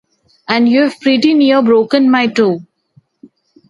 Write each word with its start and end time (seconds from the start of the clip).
And 0.47 0.67
you've 0.67 0.99
pretty 0.99 1.35
near 1.35 1.61
broken 1.61 2.09
my 2.09 2.25
toe. 2.25 2.65